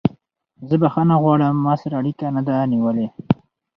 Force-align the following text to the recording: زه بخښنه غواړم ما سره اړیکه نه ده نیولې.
زه 0.67 0.75
بخښنه 0.81 1.15
غواړم 1.23 1.55
ما 1.65 1.73
سره 1.81 1.93
اړیکه 2.01 2.25
نه 2.35 2.41
ده 2.47 2.55
نیولې. 2.71 3.07